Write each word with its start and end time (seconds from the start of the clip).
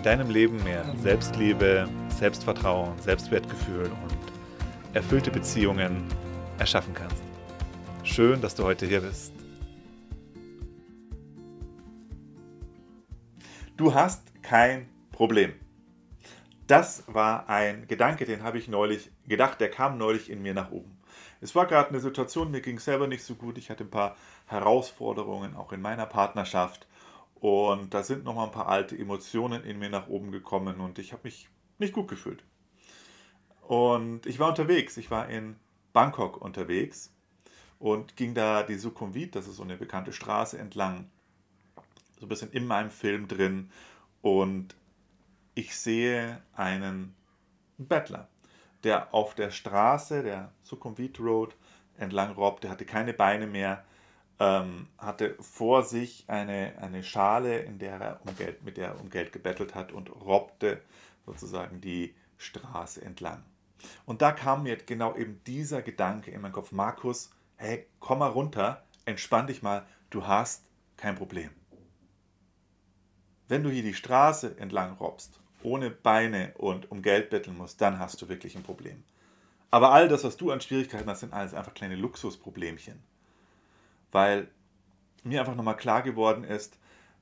in 0.00 0.04
deinem 0.04 0.30
Leben 0.30 0.64
mehr 0.64 0.82
Selbstliebe, 1.02 1.86
Selbstvertrauen, 2.08 2.98
Selbstwertgefühl 3.00 3.84
und 3.84 4.94
erfüllte 4.94 5.30
Beziehungen 5.30 6.08
erschaffen 6.58 6.94
kannst. 6.94 7.22
Schön, 8.02 8.40
dass 8.40 8.54
du 8.54 8.64
heute 8.64 8.86
hier 8.86 9.02
bist. 9.02 9.34
Du 13.76 13.92
hast 13.92 14.22
kein 14.40 14.88
Problem. 15.12 15.52
Das 16.66 17.04
war 17.06 17.50
ein 17.50 17.86
Gedanke, 17.86 18.24
den 18.24 18.42
habe 18.42 18.56
ich 18.56 18.68
neulich 18.68 19.10
gedacht, 19.28 19.60
der 19.60 19.68
kam 19.68 19.98
neulich 19.98 20.30
in 20.30 20.40
mir 20.40 20.54
nach 20.54 20.70
oben. 20.70 20.96
Es 21.42 21.54
war 21.54 21.66
gerade 21.66 21.90
eine 21.90 22.00
Situation, 22.00 22.50
mir 22.50 22.62
ging 22.62 22.78
es 22.78 22.86
selber 22.86 23.06
nicht 23.06 23.22
so 23.22 23.34
gut, 23.34 23.58
ich 23.58 23.68
hatte 23.68 23.84
ein 23.84 23.90
paar 23.90 24.16
Herausforderungen 24.46 25.54
auch 25.56 25.74
in 25.74 25.82
meiner 25.82 26.06
Partnerschaft 26.06 26.86
und 27.40 27.94
da 27.94 28.02
sind 28.02 28.24
nochmal 28.24 28.46
ein 28.46 28.52
paar 28.52 28.68
alte 28.68 28.96
Emotionen 28.96 29.64
in 29.64 29.78
mir 29.78 29.90
nach 29.90 30.08
oben 30.08 30.30
gekommen 30.30 30.78
und 30.80 30.98
ich 30.98 31.12
habe 31.12 31.22
mich 31.24 31.48
nicht 31.78 31.94
gut 31.94 32.08
gefühlt. 32.08 32.44
Und 33.62 34.26
ich 34.26 34.38
war 34.38 34.48
unterwegs, 34.48 34.96
ich 34.98 35.10
war 35.10 35.28
in 35.28 35.56
Bangkok 35.92 36.40
unterwegs 36.40 37.12
und 37.78 38.16
ging 38.16 38.34
da 38.34 38.62
die 38.62 38.76
Sukhumvit, 38.76 39.34
das 39.34 39.48
ist 39.48 39.56
so 39.56 39.62
eine 39.62 39.76
bekannte 39.76 40.12
Straße 40.12 40.58
entlang, 40.58 41.10
so 42.18 42.26
ein 42.26 42.28
bisschen 42.28 42.52
in 42.52 42.66
meinem 42.66 42.90
Film 42.90 43.26
drin 43.26 43.70
und 44.20 44.76
ich 45.54 45.76
sehe 45.76 46.42
einen 46.54 47.14
Bettler, 47.78 48.28
der 48.84 49.14
auf 49.14 49.34
der 49.34 49.50
Straße, 49.50 50.22
der 50.22 50.52
Sukhumvit 50.62 51.18
Road 51.20 51.56
entlang 51.96 52.32
robbt, 52.32 52.64
der 52.64 52.70
hatte 52.70 52.84
keine 52.84 53.14
Beine 53.14 53.46
mehr, 53.46 53.84
ähm, 54.40 54.88
hatte 54.96 55.36
vor 55.38 55.84
sich 55.84 56.24
eine, 56.26 56.72
eine 56.80 57.04
Schale, 57.04 57.58
in 57.58 57.78
der 57.78 58.00
er 58.00 58.20
um 58.24 58.34
Geld, 58.36 58.64
mit 58.64 58.78
der 58.78 58.88
er 58.88 59.00
um 59.00 59.10
Geld 59.10 59.32
gebettelt 59.32 59.74
hat 59.74 59.92
und 59.92 60.08
robbte 60.08 60.80
sozusagen 61.26 61.80
die 61.82 62.14
Straße 62.38 63.02
entlang. 63.02 63.44
Und 64.06 64.22
da 64.22 64.32
kam 64.32 64.62
mir 64.62 64.76
genau 64.76 65.14
eben 65.14 65.40
dieser 65.46 65.82
Gedanke 65.82 66.30
in 66.30 66.40
meinen 66.40 66.52
Kopf, 66.52 66.72
Markus, 66.72 67.30
hey, 67.56 67.86
komm 68.00 68.20
mal 68.20 68.28
runter, 68.28 68.82
entspann 69.04 69.46
dich 69.46 69.62
mal, 69.62 69.86
du 70.08 70.26
hast 70.26 70.64
kein 70.96 71.16
Problem. 71.16 71.50
Wenn 73.46 73.62
du 73.62 73.70
hier 73.70 73.82
die 73.82 73.94
Straße 73.94 74.56
entlang 74.58 74.94
robbst, 74.94 75.38
ohne 75.62 75.90
Beine 75.90 76.54
und 76.56 76.90
um 76.90 77.02
Geld 77.02 77.28
betteln 77.28 77.58
musst, 77.58 77.80
dann 77.82 77.98
hast 77.98 78.22
du 78.22 78.28
wirklich 78.28 78.56
ein 78.56 78.62
Problem. 78.62 79.02
Aber 79.70 79.92
all 79.92 80.08
das, 80.08 80.24
was 80.24 80.38
du 80.38 80.50
an 80.50 80.62
Schwierigkeiten 80.62 81.08
hast, 81.08 81.20
sind 81.20 81.34
alles 81.34 81.52
einfach 81.52 81.74
kleine 81.74 81.96
Luxusproblemchen 81.96 83.02
weil 84.12 84.48
mir 85.22 85.40
einfach 85.40 85.54
nochmal 85.54 85.76
klar 85.76 86.02
geworden 86.02 86.44
ist, 86.44 86.78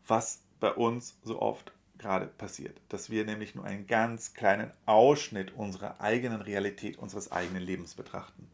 was 0.06 0.42
bei 0.61 0.72
uns 0.72 1.19
so 1.22 1.41
oft 1.41 1.72
gerade 1.98 2.27
passiert. 2.27 2.81
Dass 2.89 3.11
wir 3.11 3.25
nämlich 3.25 3.55
nur 3.55 3.64
einen 3.64 3.86
ganz 3.86 4.34
kleinen 4.34 4.70
Ausschnitt 4.86 5.55
unserer 5.55 6.00
eigenen 6.00 6.41
Realität, 6.41 6.98
unseres 6.98 7.33
eigenen 7.33 7.62
Lebens 7.62 7.94
betrachten. 7.94 8.48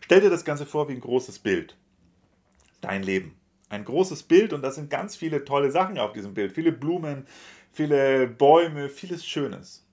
Stell 0.00 0.20
dir 0.20 0.30
das 0.30 0.44
Ganze 0.44 0.66
vor 0.66 0.88
wie 0.88 0.94
ein 0.94 1.00
großes 1.00 1.38
Bild. 1.38 1.76
Dein 2.80 3.02
Leben. 3.02 3.36
Ein 3.68 3.84
großes 3.84 4.24
Bild 4.24 4.52
und 4.52 4.62
da 4.62 4.70
sind 4.70 4.90
ganz 4.90 5.16
viele 5.16 5.44
tolle 5.44 5.70
Sachen 5.70 5.98
auf 5.98 6.12
diesem 6.12 6.34
Bild. 6.34 6.52
Viele 6.52 6.72
Blumen, 6.72 7.26
viele 7.70 8.26
Bäume, 8.26 8.88
vieles 8.88 9.24
Schönes. 9.24 9.86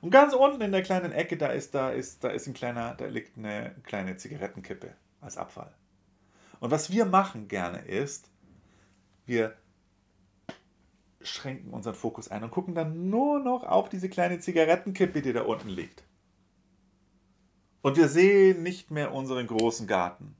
Und 0.00 0.10
ganz 0.10 0.34
unten 0.34 0.60
in 0.62 0.72
der 0.72 0.82
kleinen 0.82 1.12
Ecke, 1.12 1.36
da 1.36 1.48
ist, 1.48 1.74
da 1.74 1.90
ist, 1.90 2.22
da 2.22 2.28
ist 2.28 2.46
ein 2.46 2.54
kleiner, 2.54 2.94
da 2.94 3.06
liegt 3.06 3.36
eine 3.36 3.74
kleine 3.82 4.16
Zigarettenkippe 4.16 4.94
als 5.20 5.36
Abfall. 5.36 5.72
Und 6.60 6.70
was 6.70 6.90
wir 6.90 7.04
machen 7.04 7.48
gerne 7.48 7.78
ist, 7.78 8.30
wir 9.26 9.56
schränken 11.20 11.72
unseren 11.72 11.94
Fokus 11.94 12.28
ein 12.28 12.44
und 12.44 12.50
gucken 12.50 12.74
dann 12.74 13.10
nur 13.10 13.40
noch 13.40 13.64
auf 13.64 13.88
diese 13.88 14.08
kleine 14.08 14.38
Zigarettenkippe, 14.38 15.22
die 15.22 15.32
da 15.32 15.42
unten 15.42 15.68
liegt. 15.68 16.04
Und 17.82 17.96
wir 17.96 18.08
sehen 18.08 18.62
nicht 18.62 18.90
mehr 18.90 19.12
unseren 19.12 19.46
großen 19.46 19.86
Garten. 19.86 20.34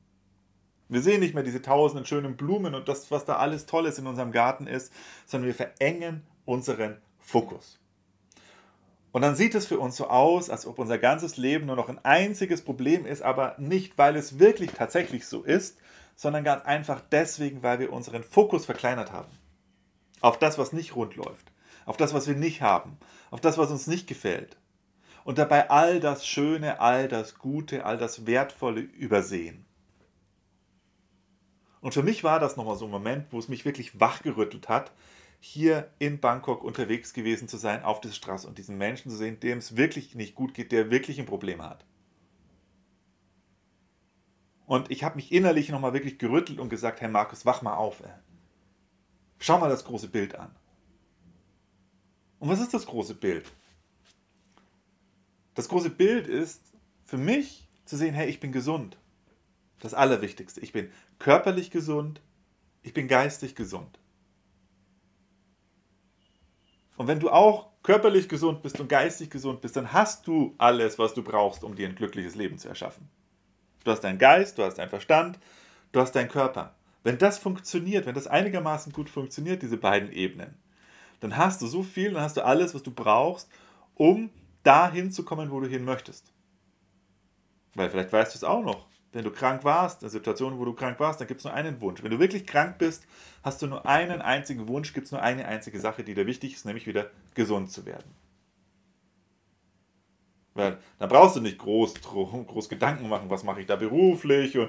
Wir 0.88 1.02
sehen 1.02 1.20
nicht 1.20 1.34
mehr 1.34 1.42
diese 1.42 1.62
tausenden 1.62 2.06
schönen 2.06 2.36
Blumen 2.36 2.74
und 2.74 2.88
das, 2.88 3.10
was 3.10 3.24
da 3.24 3.36
alles 3.36 3.66
Tolles 3.66 3.98
in 3.98 4.06
unserem 4.06 4.32
Garten 4.32 4.66
ist, 4.66 4.92
sondern 5.26 5.48
wir 5.48 5.54
verengen 5.54 6.22
unseren 6.44 6.98
Fokus. 7.18 7.80
Und 9.16 9.22
dann 9.22 9.34
sieht 9.34 9.54
es 9.54 9.66
für 9.66 9.78
uns 9.78 9.96
so 9.96 10.08
aus, 10.08 10.50
als 10.50 10.66
ob 10.66 10.78
unser 10.78 10.98
ganzes 10.98 11.38
Leben 11.38 11.64
nur 11.64 11.76
noch 11.76 11.88
ein 11.88 12.04
einziges 12.04 12.60
Problem 12.60 13.06
ist, 13.06 13.22
aber 13.22 13.54
nicht, 13.56 13.96
weil 13.96 14.14
es 14.14 14.38
wirklich 14.38 14.72
tatsächlich 14.72 15.26
so 15.26 15.42
ist, 15.42 15.78
sondern 16.16 16.44
ganz 16.44 16.66
einfach 16.66 17.00
deswegen, 17.00 17.62
weil 17.62 17.78
wir 17.78 17.94
unseren 17.94 18.22
Fokus 18.22 18.66
verkleinert 18.66 19.12
haben. 19.12 19.30
Auf 20.20 20.38
das, 20.38 20.58
was 20.58 20.74
nicht 20.74 20.96
rund 20.96 21.16
läuft, 21.16 21.50
auf 21.86 21.96
das, 21.96 22.12
was 22.12 22.26
wir 22.26 22.34
nicht 22.34 22.60
haben, 22.60 22.98
auf 23.30 23.40
das, 23.40 23.56
was 23.56 23.70
uns 23.70 23.86
nicht 23.86 24.06
gefällt. 24.06 24.58
Und 25.24 25.38
dabei 25.38 25.70
all 25.70 25.98
das 25.98 26.26
Schöne, 26.26 26.80
all 26.80 27.08
das 27.08 27.38
Gute, 27.38 27.86
all 27.86 27.96
das 27.96 28.26
Wertvolle 28.26 28.82
übersehen. 28.82 29.64
Und 31.80 31.94
für 31.94 32.02
mich 32.02 32.22
war 32.22 32.38
das 32.38 32.58
nochmal 32.58 32.76
so 32.76 32.84
ein 32.84 32.90
Moment, 32.90 33.28
wo 33.30 33.38
es 33.38 33.48
mich 33.48 33.64
wirklich 33.64 33.98
wachgerüttelt 33.98 34.68
hat, 34.68 34.92
hier 35.40 35.90
in 35.98 36.20
Bangkok 36.20 36.62
unterwegs 36.64 37.12
gewesen 37.12 37.48
zu 37.48 37.56
sein, 37.56 37.82
auf 37.82 38.00
dieser 38.00 38.14
Straße 38.14 38.46
und 38.46 38.58
diesen 38.58 38.78
Menschen 38.78 39.10
zu 39.10 39.16
sehen, 39.16 39.40
dem 39.40 39.58
es 39.58 39.76
wirklich 39.76 40.14
nicht 40.14 40.34
gut 40.34 40.54
geht, 40.54 40.72
der 40.72 40.90
wirklich 40.90 41.18
ein 41.18 41.26
Problem 41.26 41.62
hat. 41.62 41.84
Und 44.66 44.90
ich 44.90 45.04
habe 45.04 45.16
mich 45.16 45.30
innerlich 45.32 45.68
nochmal 45.68 45.92
wirklich 45.92 46.18
gerüttelt 46.18 46.58
und 46.58 46.68
gesagt, 46.68 47.00
Herr 47.00 47.08
Markus, 47.08 47.46
wach 47.46 47.62
mal 47.62 47.74
auf. 47.74 48.00
Ey. 48.00 48.10
Schau 49.38 49.58
mal 49.58 49.68
das 49.68 49.84
große 49.84 50.08
Bild 50.08 50.34
an. 50.34 50.54
Und 52.38 52.48
was 52.48 52.60
ist 52.60 52.74
das 52.74 52.86
große 52.86 53.14
Bild? 53.14 53.50
Das 55.54 55.68
große 55.68 55.90
Bild 55.90 56.26
ist 56.26 56.60
für 57.04 57.16
mich 57.16 57.68
zu 57.84 57.96
sehen, 57.96 58.14
hey, 58.14 58.28
ich 58.28 58.40
bin 58.40 58.52
gesund. 58.52 58.98
Das 59.80 59.94
Allerwichtigste. 59.94 60.60
Ich 60.60 60.72
bin 60.72 60.90
körperlich 61.18 61.70
gesund, 61.70 62.20
ich 62.82 62.92
bin 62.92 63.08
geistig 63.08 63.54
gesund. 63.54 63.98
Und 66.96 67.06
wenn 67.06 67.20
du 67.20 67.30
auch 67.30 67.68
körperlich 67.82 68.28
gesund 68.28 68.62
bist 68.62 68.80
und 68.80 68.88
geistig 68.88 69.30
gesund 69.30 69.60
bist, 69.60 69.76
dann 69.76 69.92
hast 69.92 70.26
du 70.26 70.54
alles, 70.58 70.98
was 70.98 71.14
du 71.14 71.22
brauchst, 71.22 71.62
um 71.62 71.74
dir 71.74 71.88
ein 71.88 71.94
glückliches 71.94 72.34
Leben 72.34 72.58
zu 72.58 72.68
erschaffen. 72.68 73.08
Du 73.84 73.90
hast 73.90 74.00
deinen 74.00 74.18
Geist, 74.18 74.58
du 74.58 74.64
hast 74.64 74.78
deinen 74.78 74.88
Verstand, 74.88 75.38
du 75.92 76.00
hast 76.00 76.12
deinen 76.12 76.28
Körper. 76.28 76.74
Wenn 77.04 77.18
das 77.18 77.38
funktioniert, 77.38 78.06
wenn 78.06 78.14
das 78.14 78.26
einigermaßen 78.26 78.92
gut 78.92 79.08
funktioniert, 79.08 79.62
diese 79.62 79.76
beiden 79.76 80.10
Ebenen, 80.10 80.56
dann 81.20 81.36
hast 81.36 81.62
du 81.62 81.66
so 81.66 81.82
viel, 81.82 82.12
dann 82.12 82.22
hast 82.22 82.36
du 82.36 82.44
alles, 82.44 82.74
was 82.74 82.82
du 82.82 82.90
brauchst, 82.90 83.48
um 83.94 84.30
dahin 84.64 85.12
zu 85.12 85.24
kommen, 85.24 85.50
wo 85.52 85.60
du 85.60 85.68
hin 85.68 85.84
möchtest. 85.84 86.32
Weil 87.74 87.90
vielleicht 87.90 88.12
weißt 88.12 88.34
du 88.34 88.38
es 88.38 88.44
auch 88.44 88.62
noch. 88.62 88.86
Wenn 89.16 89.24
du 89.24 89.30
krank 89.30 89.64
warst, 89.64 90.02
in 90.02 90.10
Situationen, 90.10 90.58
wo 90.58 90.66
du 90.66 90.74
krank 90.74 91.00
warst, 91.00 91.22
dann 91.22 91.26
gibt 91.26 91.40
es 91.40 91.44
nur 91.44 91.54
einen 91.54 91.80
Wunsch. 91.80 92.02
Wenn 92.02 92.10
du 92.10 92.18
wirklich 92.18 92.46
krank 92.46 92.76
bist, 92.76 93.06
hast 93.42 93.62
du 93.62 93.66
nur 93.66 93.86
einen 93.86 94.20
einzigen 94.20 94.68
Wunsch, 94.68 94.92
gibt 94.92 95.06
es 95.06 95.12
nur 95.12 95.22
eine 95.22 95.48
einzige 95.48 95.80
Sache, 95.80 96.04
die 96.04 96.12
dir 96.12 96.26
wichtig 96.26 96.52
ist, 96.52 96.66
nämlich 96.66 96.86
wieder 96.86 97.10
gesund 97.32 97.72
zu 97.72 97.86
werden. 97.86 98.14
Weil 100.52 100.76
dann 100.98 101.08
brauchst 101.08 101.34
du 101.34 101.40
nicht 101.40 101.56
groß, 101.56 101.94
groß 102.02 102.68
Gedanken 102.68 103.08
machen, 103.08 103.30
was 103.30 103.42
mache 103.42 103.62
ich 103.62 103.66
da 103.66 103.76
beruflich 103.76 104.58
und 104.58 104.68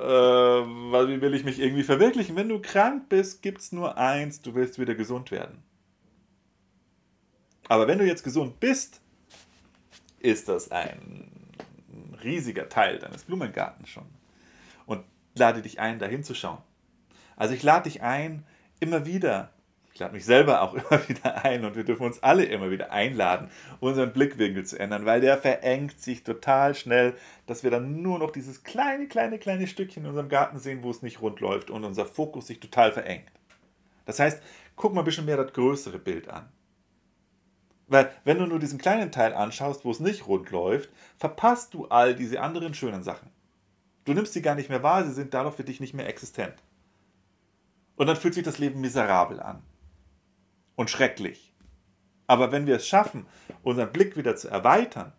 äh, 0.00 0.06
wie 0.06 1.20
will 1.20 1.34
ich 1.34 1.42
mich 1.42 1.58
irgendwie 1.58 1.82
verwirklichen. 1.82 2.36
Wenn 2.36 2.48
du 2.48 2.60
krank 2.60 3.08
bist, 3.08 3.42
gibt 3.42 3.62
es 3.62 3.72
nur 3.72 3.98
eins, 3.98 4.42
du 4.42 4.54
willst 4.54 4.78
wieder 4.78 4.94
gesund 4.94 5.32
werden. 5.32 5.64
Aber 7.66 7.88
wenn 7.88 7.98
du 7.98 8.06
jetzt 8.06 8.22
gesund 8.22 8.60
bist, 8.60 9.00
ist 10.20 10.48
das 10.48 10.70
ein 10.70 11.35
riesiger 12.26 12.68
Teil 12.68 12.98
deines 12.98 13.24
Blumengartens 13.24 13.88
schon. 13.88 14.06
Und 14.84 15.04
lade 15.34 15.62
dich 15.62 15.80
ein, 15.80 15.98
da 15.98 16.06
hinzuschauen. 16.06 16.58
Also 17.36 17.54
ich 17.54 17.62
lade 17.62 17.84
dich 17.84 18.02
ein, 18.02 18.44
immer 18.80 19.06
wieder 19.06 19.50
ich 19.96 20.00
lade 20.00 20.12
mich 20.12 20.26
selber 20.26 20.60
auch 20.60 20.74
immer 20.90 21.08
wieder 21.08 21.42
ein 21.42 21.64
und 21.64 21.74
wir 21.74 21.82
dürfen 21.82 22.04
uns 22.04 22.22
alle 22.22 22.44
immer 22.44 22.70
wieder 22.70 22.92
einladen, 22.92 23.48
unseren 23.80 24.12
Blickwinkel 24.12 24.66
zu 24.66 24.78
ändern, 24.78 25.06
weil 25.06 25.22
der 25.22 25.38
verengt 25.38 25.98
sich 25.98 26.22
total 26.22 26.74
schnell, 26.74 27.14
dass 27.46 27.64
wir 27.64 27.70
dann 27.70 28.02
nur 28.02 28.18
noch 28.18 28.30
dieses 28.30 28.62
kleine, 28.62 29.08
kleine, 29.08 29.38
kleine 29.38 29.66
Stückchen 29.66 30.02
in 30.02 30.10
unserem 30.10 30.28
Garten 30.28 30.58
sehen, 30.58 30.82
wo 30.82 30.90
es 30.90 31.00
nicht 31.00 31.22
rund 31.22 31.40
läuft 31.40 31.70
und 31.70 31.82
unser 31.82 32.04
Fokus 32.04 32.46
sich 32.46 32.60
total 32.60 32.92
verengt. 32.92 33.32
Das 34.04 34.18
heißt, 34.18 34.42
guck 34.76 34.92
mal 34.92 35.00
ein 35.00 35.06
bisschen 35.06 35.24
mehr 35.24 35.38
das 35.38 35.54
größere 35.54 35.98
Bild 35.98 36.28
an. 36.28 36.46
Weil 37.86 38.12
wenn 38.24 38.38
du 38.38 38.46
nur 38.46 38.58
diesen 38.58 38.78
kleinen 38.78 39.12
Teil 39.12 39.32
anschaust, 39.32 39.84
wo 39.84 39.90
es 39.90 40.00
nicht 40.00 40.26
rund 40.26 40.50
läuft, 40.50 40.90
verpasst 41.18 41.72
du 41.74 41.86
all 41.86 42.14
diese 42.14 42.40
anderen 42.40 42.74
schönen 42.74 43.02
Sachen. 43.02 43.30
Du 44.04 44.12
nimmst 44.12 44.32
sie 44.32 44.42
gar 44.42 44.54
nicht 44.54 44.68
mehr 44.68 44.82
wahr, 44.82 45.04
sie 45.04 45.12
sind 45.12 45.34
dadurch 45.34 45.54
für 45.54 45.64
dich 45.64 45.80
nicht 45.80 45.94
mehr 45.94 46.08
existent. 46.08 46.54
Und 47.96 48.06
dann 48.06 48.16
fühlt 48.16 48.34
sich 48.34 48.44
das 48.44 48.58
Leben 48.58 48.80
miserabel 48.80 49.40
an. 49.40 49.62
Und 50.74 50.90
schrecklich. 50.90 51.54
Aber 52.26 52.52
wenn 52.52 52.66
wir 52.66 52.76
es 52.76 52.86
schaffen, 52.86 53.26
unseren 53.62 53.92
Blick 53.92 54.16
wieder 54.16 54.36
zu 54.36 54.48
erweitern, 54.48 55.12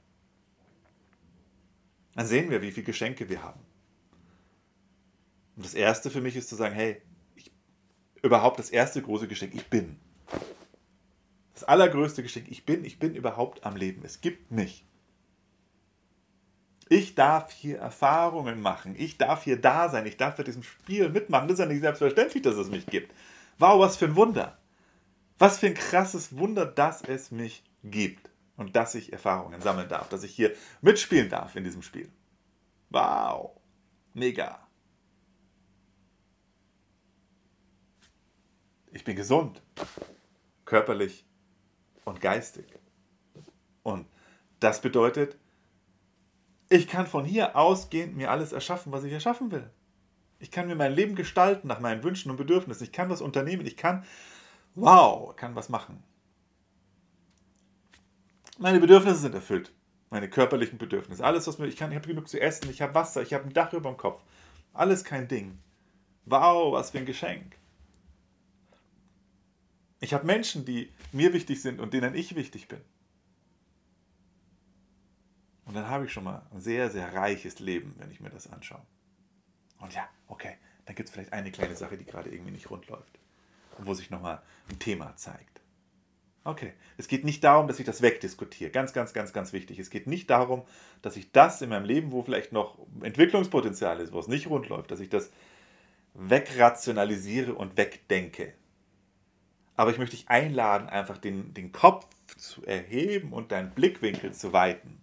dann 2.15 2.27
sehen 2.27 2.49
wir, 2.49 2.61
wie 2.61 2.71
viele 2.71 2.85
Geschenke 2.85 3.29
wir 3.29 3.43
haben. 3.43 3.61
Und 5.55 5.65
das 5.65 5.73
erste 5.73 6.09
für 6.09 6.21
mich 6.21 6.35
ist 6.35 6.49
zu 6.49 6.55
sagen, 6.55 6.75
hey, 6.75 7.01
ich, 7.35 7.51
überhaupt 8.21 8.59
das 8.59 8.69
erste 8.69 9.01
große 9.01 9.27
Geschenk, 9.27 9.53
ich 9.55 9.67
bin. 9.67 9.99
Das 11.57 11.63
allergrößte 11.63 12.21
Geschenk, 12.21 12.49
ich 12.49 12.67
bin, 12.67 12.85
ich 12.85 12.99
bin 12.99 13.15
überhaupt 13.15 13.65
am 13.65 13.75
Leben. 13.75 14.05
Es 14.05 14.21
gibt 14.21 14.51
mich. 14.51 14.85
Ich 16.87 17.15
darf 17.15 17.51
hier 17.51 17.79
Erfahrungen 17.79 18.61
machen. 18.61 18.93
Ich 18.95 19.17
darf 19.17 19.43
hier 19.43 19.59
da 19.59 19.89
sein. 19.89 20.05
Ich 20.05 20.17
darf 20.17 20.35
bei 20.35 20.43
diesem 20.43 20.61
Spiel 20.61 21.09
mitmachen. 21.09 21.47
Das 21.47 21.55
ist 21.55 21.61
ja 21.61 21.65
nicht 21.65 21.81
selbstverständlich, 21.81 22.43
dass 22.43 22.57
es 22.57 22.69
mich 22.69 22.85
gibt. 22.85 23.11
Wow, 23.57 23.79
was 23.79 23.97
für 23.97 24.05
ein 24.05 24.15
Wunder. 24.15 24.59
Was 25.39 25.57
für 25.57 25.65
ein 25.65 25.73
krasses 25.73 26.37
Wunder, 26.37 26.67
dass 26.67 27.01
es 27.01 27.31
mich 27.31 27.63
gibt. 27.83 28.29
Und 28.55 28.75
dass 28.75 28.93
ich 28.93 29.11
Erfahrungen 29.11 29.59
sammeln 29.59 29.89
darf. 29.89 30.09
Dass 30.09 30.21
ich 30.21 30.35
hier 30.35 30.53
mitspielen 30.81 31.27
darf 31.27 31.55
in 31.55 31.63
diesem 31.63 31.81
Spiel. 31.81 32.11
Wow. 32.91 33.59
Mega. 34.13 34.59
Ich 38.91 39.03
bin 39.03 39.15
gesund. 39.15 39.63
Körperlich 40.65 41.26
und 42.07 42.21
geistig. 42.21 42.65
Und 43.83 44.07
das 44.59 44.81
bedeutet, 44.81 45.37
ich 46.69 46.87
kann 46.87 47.05
von 47.05 47.25
hier 47.25 47.55
ausgehend 47.55 48.15
mir 48.15 48.31
alles 48.31 48.53
erschaffen, 48.53 48.91
was 48.91 49.03
ich 49.03 49.13
erschaffen 49.13 49.51
will. 49.51 49.69
Ich 50.39 50.51
kann 50.51 50.67
mir 50.67 50.75
mein 50.75 50.93
Leben 50.93 51.15
gestalten 51.15 51.67
nach 51.67 51.79
meinen 51.79 52.03
Wünschen 52.03 52.31
und 52.31 52.37
Bedürfnissen. 52.37 52.83
Ich 52.83 52.91
kann 52.91 53.09
was 53.09 53.21
unternehmen. 53.21 53.65
Ich 53.65 53.77
kann, 53.77 54.05
wow, 54.75 55.35
kann 55.35 55.55
was 55.55 55.69
machen. 55.69 56.03
Meine 58.57 58.79
Bedürfnisse 58.79 59.19
sind 59.19 59.35
erfüllt. 59.35 59.73
Meine 60.09 60.29
körperlichen 60.29 60.77
Bedürfnisse. 60.77 61.23
Alles, 61.23 61.47
was 61.47 61.57
mir, 61.57 61.67
ich 61.67 61.75
kann, 61.75 61.91
ich 61.91 61.97
habe 61.97 62.07
genug 62.07 62.27
zu 62.29 62.39
essen, 62.39 62.69
ich 62.69 62.81
habe 62.81 62.95
Wasser, 62.95 63.21
ich 63.21 63.33
habe 63.33 63.45
ein 63.45 63.53
Dach 63.53 63.73
über 63.73 63.89
dem 63.89 63.97
Kopf. 63.97 64.23
Alles 64.73 65.03
kein 65.03 65.27
Ding. 65.27 65.59
Wow, 66.25 66.73
was 66.73 66.91
für 66.91 66.99
ein 66.99 67.05
Geschenk. 67.05 67.57
Ich 69.99 70.13
habe 70.13 70.25
Menschen, 70.25 70.65
die 70.65 70.91
mir 71.11 71.33
wichtig 71.33 71.61
sind 71.61 71.79
und 71.79 71.93
denen 71.93 72.13
ich 72.15 72.35
wichtig 72.35 72.67
bin. 72.67 72.81
Und 75.65 75.75
dann 75.75 75.89
habe 75.89 76.05
ich 76.05 76.13
schon 76.13 76.23
mal 76.23 76.45
ein 76.53 76.61
sehr, 76.61 76.89
sehr 76.89 77.13
reiches 77.13 77.59
Leben, 77.59 77.95
wenn 77.97 78.09
ich 78.11 78.21
mir 78.21 78.29
das 78.29 78.51
anschaue. 78.51 78.85
Und 79.79 79.93
ja, 79.93 80.07
okay, 80.27 80.55
dann 80.85 80.95
gibt 80.95 81.09
es 81.09 81.13
vielleicht 81.13 81.33
eine 81.33 81.51
kleine 81.51 81.75
Sache, 81.75 81.97
die 81.97 82.05
gerade 82.05 82.29
irgendwie 82.29 82.51
nicht 82.51 82.69
rund 82.69 82.87
läuft. 82.87 83.19
Und 83.77 83.85
wo 83.85 83.93
sich 83.93 84.09
nochmal 84.09 84.41
ein 84.69 84.79
Thema 84.79 85.15
zeigt. 85.17 85.61
Okay, 86.43 86.71
es 86.95 87.09
geht 87.09 87.25
nicht 87.25 87.43
darum, 87.43 87.67
dass 87.67 87.77
ich 87.77 87.85
das 87.85 88.01
wegdiskutiere. 88.01 88.71
Ganz, 88.71 88.93
ganz, 88.93 89.13
ganz, 89.13 89.33
ganz 89.33 89.51
wichtig. 89.51 89.79
Es 89.79 89.89
geht 89.89 90.07
nicht 90.07 90.29
darum, 90.29 90.63
dass 91.01 91.17
ich 91.17 91.33
das 91.33 91.61
in 91.61 91.69
meinem 91.69 91.83
Leben, 91.83 92.13
wo 92.13 92.23
vielleicht 92.23 92.53
noch 92.53 92.79
Entwicklungspotenzial 93.01 93.99
ist, 93.99 94.13
wo 94.13 94.19
es 94.19 94.29
nicht 94.29 94.47
rund 94.47 94.69
läuft, 94.69 94.89
dass 94.89 95.01
ich 95.01 95.09
das 95.09 95.29
wegrationalisiere 96.13 97.53
und 97.53 97.75
wegdenke. 97.75 98.53
Aber 99.77 99.91
ich 99.91 99.99
möchte 99.99 100.15
dich 100.15 100.27
einladen, 100.27 100.89
einfach 100.89 101.19
den, 101.19 101.53
den 101.53 101.71
Kopf 101.71 102.07
zu 102.35 102.65
erheben 102.65 103.31
und 103.31 103.51
deinen 103.51 103.69
Blickwinkel 103.69 104.33
zu 104.33 104.51
weiten. 104.51 104.99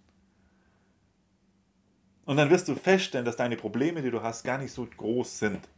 Und 2.25 2.37
dann 2.37 2.49
wirst 2.49 2.67
du 2.67 2.75
feststellen, 2.75 3.25
dass 3.25 3.37
deine 3.37 3.55
Probleme, 3.55 4.01
die 4.01 4.11
du 4.11 4.21
hast, 4.21 4.43
gar 4.43 4.57
nicht 4.57 4.73
so 4.73 4.85
groß 4.85 5.39
sind. 5.39 5.69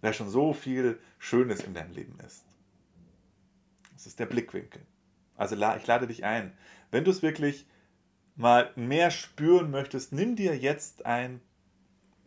Weil 0.00 0.14
schon 0.14 0.30
so 0.30 0.52
viel 0.52 1.00
Schönes 1.18 1.60
in 1.64 1.74
deinem 1.74 1.92
Leben 1.92 2.18
ist. 2.20 2.44
Das 3.92 4.06
ist 4.06 4.18
der 4.18 4.26
Blickwinkel. 4.26 4.82
Also 5.36 5.56
ich 5.56 5.86
lade 5.86 6.06
dich 6.06 6.24
ein. 6.24 6.52
Wenn 6.90 7.04
du 7.04 7.10
es 7.10 7.22
wirklich 7.22 7.66
mal 8.36 8.70
mehr 8.76 9.10
spüren 9.10 9.70
möchtest, 9.70 10.12
nimm 10.12 10.36
dir 10.36 10.56
jetzt 10.56 11.06
ein 11.06 11.40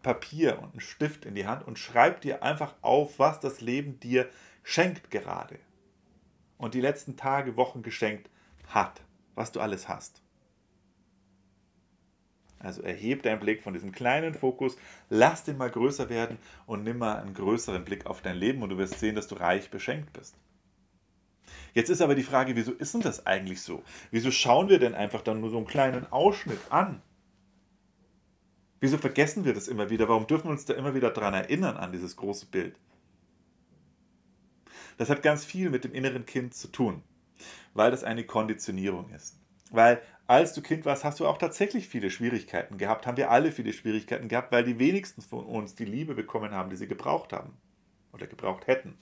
Papier 0.01 0.59
und 0.59 0.71
einen 0.71 0.81
Stift 0.81 1.25
in 1.25 1.35
die 1.35 1.47
Hand 1.47 1.65
und 1.65 1.79
schreib 1.79 2.21
dir 2.21 2.43
einfach 2.43 2.75
auf, 2.81 3.17
was 3.17 3.39
das 3.39 3.61
Leben 3.61 3.99
dir 3.99 4.29
schenkt 4.63 5.11
gerade. 5.11 5.59
Und 6.57 6.73
die 6.73 6.81
letzten 6.81 7.17
Tage, 7.17 7.57
Wochen 7.57 7.83
geschenkt 7.83 8.29
hat, 8.67 9.01
was 9.35 9.51
du 9.51 9.59
alles 9.59 9.87
hast. 9.87 10.21
Also 12.63 12.81
erheb 12.81 13.23
deinen 13.23 13.41
Blick 13.41 13.61
von 13.61 13.73
diesem 13.73 13.91
kleinen 13.91 14.33
Fokus, 14.33 14.77
lass 15.09 15.43
den 15.43 15.57
mal 15.57 15.69
größer 15.69 16.09
werden 16.09 16.37
und 16.65 16.83
nimm 16.83 16.97
mal 16.97 17.17
einen 17.17 17.33
größeren 17.33 17.83
Blick 17.83 18.05
auf 18.05 18.21
dein 18.21 18.37
Leben 18.37 18.63
und 18.63 18.69
du 18.69 18.77
wirst 18.77 18.99
sehen, 18.99 19.15
dass 19.15 19.27
du 19.27 19.35
reich 19.35 19.69
beschenkt 19.69 20.13
bist. 20.13 20.35
Jetzt 21.73 21.89
ist 21.89 22.01
aber 22.01 22.15
die 22.15 22.23
Frage, 22.23 22.55
wieso 22.55 22.71
ist 22.71 22.93
denn 22.93 23.01
das 23.01 23.25
eigentlich 23.25 23.61
so? 23.61 23.83
Wieso 24.11 24.31
schauen 24.31 24.69
wir 24.69 24.79
denn 24.79 24.95
einfach 24.95 25.21
dann 25.21 25.41
nur 25.41 25.49
so 25.49 25.57
einen 25.57 25.67
kleinen 25.67 26.09
Ausschnitt 26.11 26.59
an? 26.69 27.01
Wieso 28.79 28.97
vergessen 28.97 29.43
wir 29.43 29.53
das 29.53 29.67
immer 29.67 29.89
wieder? 29.89 30.07
Warum 30.07 30.27
dürfen 30.27 30.45
wir 30.45 30.51
uns 30.51 30.65
da 30.65 30.73
immer 30.73 30.95
wieder 30.95 31.09
daran 31.09 31.33
erinnern, 31.33 31.75
an 31.75 31.91
dieses 31.91 32.15
große 32.15 32.45
Bild? 32.45 32.77
Das 34.97 35.09
hat 35.09 35.23
ganz 35.23 35.45
viel 35.45 35.69
mit 35.69 35.83
dem 35.83 35.93
inneren 35.93 36.25
Kind 36.25 36.53
zu 36.53 36.67
tun, 36.67 37.03
weil 37.73 37.91
das 37.91 38.03
eine 38.03 38.25
Konditionierung 38.25 39.09
ist. 39.11 39.39
Weil 39.71 40.01
als 40.27 40.53
du 40.53 40.61
Kind 40.61 40.85
warst, 40.85 41.03
hast 41.03 41.19
du 41.19 41.27
auch 41.27 41.37
tatsächlich 41.37 41.87
viele 41.87 42.09
Schwierigkeiten 42.09 42.77
gehabt, 42.77 43.05
haben 43.05 43.17
wir 43.17 43.31
alle 43.31 43.51
viele 43.51 43.73
Schwierigkeiten 43.73 44.29
gehabt, 44.29 44.51
weil 44.51 44.63
die 44.63 44.79
wenigsten 44.79 45.21
von 45.21 45.45
uns 45.45 45.75
die 45.75 45.85
Liebe 45.85 46.13
bekommen 46.13 46.51
haben, 46.51 46.69
die 46.69 46.75
sie 46.75 46.87
gebraucht 46.87 47.33
haben 47.33 47.57
oder 48.13 48.27
gebraucht 48.27 48.67
hätten. 48.67 48.97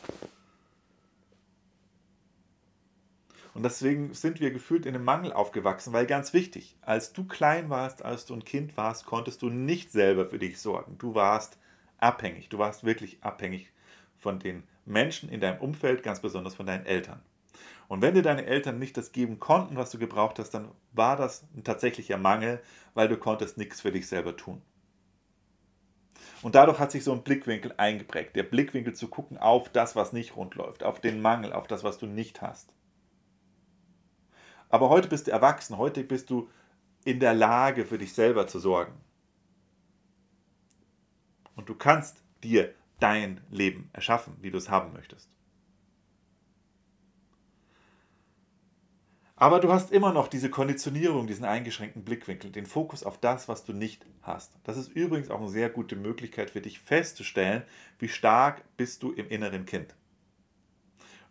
Und 3.54 3.64
deswegen 3.64 4.14
sind 4.14 4.40
wir 4.40 4.52
gefühlt 4.52 4.86
in 4.86 4.96
einem 4.96 5.04
Mangel 5.04 5.34
aufgewachsen, 5.34 5.92
weil 5.92 6.06
ganz 6.06 6.34
wichtig, 6.34 6.78
als 6.82 7.12
du 7.12 7.26
klein 7.26 7.70
warst, 7.70 8.04
als 8.04 8.26
du 8.26 8.34
ein 8.34 8.46
Kind 8.46 8.78
warst, 8.78 9.06
konntest 9.06 9.42
du 9.42 9.50
nicht 9.50 9.92
selber 9.92 10.26
für 10.26 10.40
dich 10.40 10.60
sorgen. 10.60 10.98
Du 10.98 11.16
warst 11.16 11.58
abhängig, 11.98 12.50
du 12.50 12.58
warst 12.58 12.86
wirklich 12.86 13.22
abhängig 13.22 13.72
von 14.16 14.40
den 14.40 14.64
Menschen 14.86 15.30
in 15.30 15.42
deinem 15.42 15.62
Umfeld, 15.62 16.04
ganz 16.04 16.22
besonders 16.22 16.56
von 16.56 16.66
deinen 16.66 16.86
Eltern. 16.86 17.22
Und 17.88 18.02
wenn 18.02 18.14
dir 18.14 18.22
deine 18.22 18.46
Eltern 18.46 18.80
nicht 18.80 18.96
das 18.96 19.12
geben 19.12 19.40
konnten, 19.40 19.76
was 19.76 19.92
du 19.92 19.98
gebraucht 19.98 20.40
hast, 20.40 20.52
dann 20.52 20.70
war 20.94 21.18
das 21.18 21.44
ein 21.56 21.64
tatsächlicher 21.64 22.18
Mangel, 22.18 22.62
weil 22.94 23.08
du 23.10 23.18
konntest 23.18 23.58
nichts 23.58 23.82
für 23.82 23.92
dich 23.92 24.08
selber 24.08 24.38
tun. 24.38 24.62
Und 26.42 26.56
dadurch 26.56 26.80
hat 26.80 26.92
sich 26.92 27.04
so 27.04 27.12
ein 27.12 27.24
Blickwinkel 27.24 27.74
eingeprägt. 27.78 28.36
Der 28.36 28.44
Blickwinkel 28.44 28.94
zu 28.94 29.08
gucken 29.08 29.38
auf 29.38 29.70
das, 29.70 29.96
was 29.96 30.14
nicht 30.14 30.36
rund 30.36 30.56
läuft, 30.56 30.84
auf 30.84 31.00
den 31.00 31.22
Mangel, 31.22 31.54
auf 31.54 31.68
das, 31.68 31.84
was 31.84 31.98
du 31.98 32.06
nicht 32.06 32.42
hast. 32.42 32.74
Aber 34.70 34.90
heute 34.90 35.10
bist 35.10 35.28
du 35.28 35.32
erwachsen, 35.32 35.78
heute 35.78 36.04
bist 36.04 36.30
du 36.30 36.50
in 37.04 37.20
der 37.20 37.34
Lage, 37.34 37.86
für 37.86 37.98
dich 37.98 38.14
selber 38.14 38.48
zu 38.48 38.60
sorgen. 38.60 38.94
Und 41.56 41.68
du 41.68 41.76
kannst 41.76 42.24
dir 42.44 42.74
dein 43.02 43.42
Leben 43.50 43.90
erschaffen, 43.94 44.38
wie 44.42 44.52
du 44.52 44.58
es 44.58 44.70
haben 44.70 44.94
möchtest. 44.94 45.30
Aber 49.42 49.60
du 49.60 49.74
hast 49.74 49.92
immer 49.92 50.14
noch 50.14 50.28
diese 50.28 50.52
Konditionierung, 50.52 51.26
diesen 51.26 51.46
eingeschränkten 51.46 52.04
Blickwinkel, 52.04 52.52
den 52.52 52.68
Fokus 52.68 53.04
auf 53.04 53.18
das, 53.20 53.48
was 53.48 53.66
du 53.66 53.74
nicht 53.74 54.06
hast. 54.22 54.54
Das 54.64 54.78
ist 54.78 54.90
übrigens 54.90 55.32
auch 55.32 55.40
eine 55.40 55.50
sehr 55.50 55.68
gute 55.68 55.96
Möglichkeit 55.96 56.52
für 56.52 56.62
dich 56.62 56.80
festzustellen, 56.80 57.64
wie 57.98 58.08
stark 58.08 58.64
bist 58.78 59.02
du 59.02 59.12
im 59.12 59.28
inneren 59.30 59.66
Kind. 59.66 59.96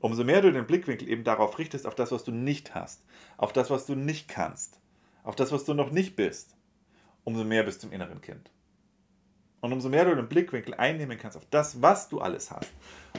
Umso 0.01 0.25
mehr 0.25 0.43
du 0.43 0.51
den 0.51 0.67
Blickwinkel 0.67 1.09
eben 1.09 1.23
darauf 1.23 1.57
richtest, 1.61 1.87
auf 1.87 1.95
das, 1.95 2.11
was 2.11 2.25
du 2.25 2.33
nicht 2.33 2.75
hast, 2.75 3.05
auf 3.37 3.53
das, 3.53 3.71
was 3.71 3.87
du 3.87 3.95
nicht 3.95 4.27
kannst, 4.27 4.81
auf 5.23 5.37
das, 5.37 5.53
was 5.53 5.65
du 5.65 5.75
noch 5.75 5.93
nicht 5.93 6.17
bist, 6.17 6.57
umso 7.23 7.45
mehr 7.45 7.63
bist 7.63 7.85
du 7.85 7.87
im 7.87 7.93
inneren 7.93 8.21
Kind. 8.21 8.51
Und 9.61 9.73
umso 9.73 9.89
mehr 9.89 10.05
du 10.07 10.15
den 10.15 10.29
Blickwinkel 10.29 10.75
einnehmen 10.75 11.19
kannst 11.19 11.37
auf 11.37 11.47
das, 11.51 11.83
was 11.83 12.09
du 12.09 12.21
alles 12.21 12.51
hast, 12.51 12.73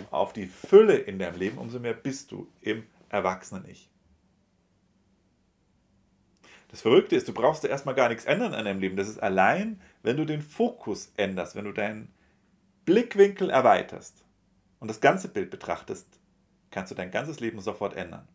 auf 0.09 0.33
die 0.33 0.47
Fülle 0.47 0.95
in 0.95 1.19
deinem 1.19 1.37
Leben, 1.37 1.57
umso 1.57 1.79
mehr 1.79 1.93
bist 1.93 2.31
du 2.31 2.47
im 2.61 2.83
Erwachsenen-Ich. 3.09 3.89
Das 6.69 6.81
Verrückte 6.81 7.17
ist, 7.17 7.27
du 7.27 7.33
brauchst 7.33 7.65
erstmal 7.65 7.95
gar 7.95 8.07
nichts 8.07 8.25
ändern 8.25 8.53
an 8.53 8.65
deinem 8.65 8.79
Leben. 8.79 8.95
Das 8.95 9.09
ist 9.09 9.21
allein, 9.21 9.81
wenn 10.03 10.17
du 10.17 10.25
den 10.25 10.41
Fokus 10.41 11.11
änderst, 11.17 11.55
wenn 11.55 11.65
du 11.65 11.73
deinen 11.73 12.13
Blickwinkel 12.85 13.49
erweiterst 13.49 14.23
und 14.79 14.87
das 14.87 15.01
ganze 15.01 15.27
Bild 15.27 15.51
betrachtest, 15.51 16.07
kannst 16.71 16.89
du 16.91 16.95
dein 16.95 17.11
ganzes 17.11 17.41
Leben 17.41 17.59
sofort 17.59 17.95
ändern. 17.95 18.27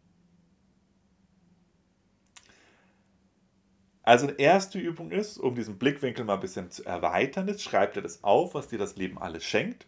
Also 4.06 4.28
eine 4.28 4.38
erste 4.38 4.78
Übung 4.78 5.10
ist, 5.10 5.36
um 5.36 5.56
diesen 5.56 5.78
Blickwinkel 5.78 6.24
mal 6.24 6.34
ein 6.34 6.40
bisschen 6.40 6.70
zu 6.70 6.84
erweitern, 6.84 7.48
ist, 7.48 7.64
schreib 7.64 7.92
dir 7.94 8.02
das 8.02 8.22
auf, 8.22 8.54
was 8.54 8.68
dir 8.68 8.78
das 8.78 8.94
Leben 8.94 9.18
alles 9.18 9.44
schenkt. 9.44 9.84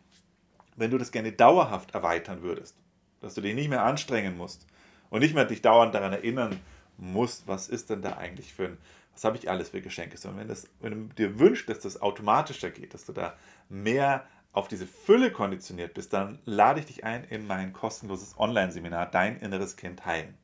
Wenn 0.74 0.90
du 0.90 0.98
das 0.98 1.12
gerne 1.12 1.30
dauerhaft 1.30 1.94
erweitern 1.94 2.42
würdest, 2.42 2.74
dass 3.20 3.34
du 3.34 3.40
dich 3.40 3.54
nicht 3.54 3.68
mehr 3.68 3.84
anstrengen 3.84 4.36
musst 4.36 4.66
Und 5.10 5.20
nicht 5.20 5.36
mehr 5.36 5.44
dich 5.44 5.62
dauernd 5.62 5.94
daran 5.94 6.12
erinnern 6.12 6.58
musst, 6.96 7.46
was 7.46 7.68
ist 7.68 7.90
denn 7.90 8.02
da 8.02 8.16
eigentlich 8.16 8.52
für 8.52 8.66
ein, 8.66 8.78
was 9.12 9.22
habe 9.22 9.36
ich 9.36 9.48
alles 9.48 9.68
für 9.68 9.80
Geschenke, 9.80 10.16
sondern 10.16 10.40
wenn, 10.40 10.48
das, 10.48 10.68
wenn 10.80 11.10
du 11.10 11.14
dir 11.14 11.38
wünschst, 11.38 11.68
dass 11.68 11.78
das 11.78 12.02
automatischer 12.02 12.70
geht, 12.70 12.94
dass 12.94 13.04
du 13.04 13.12
da 13.12 13.36
mehr 13.68 14.26
auf 14.52 14.66
diese 14.66 14.88
Fülle 14.88 15.30
konditioniert 15.30 15.94
bist, 15.94 16.12
dann 16.12 16.40
lade 16.44 16.80
ich 16.80 16.86
dich 16.86 17.04
ein 17.04 17.22
in 17.22 17.46
mein 17.46 17.72
kostenloses 17.72 18.36
Online-Seminar 18.36 19.12
Dein 19.12 19.38
inneres 19.38 19.76
Kind 19.76 20.04
heilen. 20.06 20.36